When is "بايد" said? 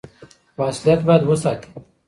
1.07-1.23